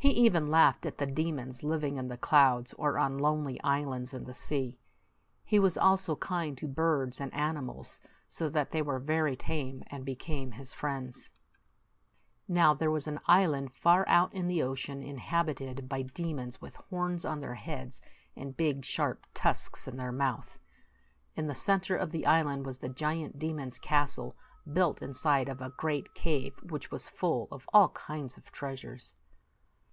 He 0.00 0.10
even 0.10 0.46
laughed 0.48 0.86
at 0.86 0.98
the 0.98 1.06
demons 1.08 1.64
living 1.64 1.96
in 1.96 2.06
the 2.06 2.16
clouds 2.16 2.72
or 2.74 2.98
on 3.00 3.18
lonely 3.18 3.60
islands 3.62 4.14
in 4.14 4.22
the 4.22 4.32
sea. 4.32 4.78
He 5.44 5.58
was 5.58 5.76
also 5.76 6.14
kind 6.14 6.56
to 6.58 6.68
birds 6.68 7.20
and 7.20 7.34
animals, 7.34 8.00
so 8.28 8.48
that 8.50 8.70
they 8.70 8.80
were 8.80 9.00
very 9.00 9.34
tame, 9.34 9.82
and 9.88 10.04
became 10.04 10.52
his 10.52 10.72
friends. 10.72 11.32
Now, 12.46 12.74
there 12.74 12.92
was 12.92 13.08
an 13.08 13.18
island 13.26 13.72
far 13.72 14.08
out 14.08 14.32
in 14.32 14.46
the 14.46 14.62
ocean 14.62 15.02
inhabited 15.02 15.88
by 15.88 16.02
demons 16.02 16.60
with 16.60 16.76
horns 16.76 17.24
on 17.24 17.40
their 17.40 17.56
heads, 17.56 18.00
and 18.36 18.56
big, 18.56 18.84
sharp 18.84 19.26
tusks 19.34 19.88
in 19.88 19.96
their 19.96 20.12
mouths. 20.12 20.60
In 21.34 21.48
the 21.48 21.56
center 21.56 21.96
of 21.96 22.10
the 22.12 22.24
island 22.24 22.64
was 22.64 22.78
the 22.78 22.88
giant 22.88 23.36
demon's 23.40 23.80
castle, 23.80 24.36
74 24.60 24.74
built 24.74 25.02
inside 25.02 25.48
of 25.48 25.60
a 25.60 25.70
great 25.76 26.14
cave, 26.14 26.54
which 26.62 26.92
was 26.92 27.08
full 27.08 27.48
of 27.50 27.68
all 27.74 27.88
kinds 27.88 28.36
of 28.36 28.52
treasures. 28.52 29.12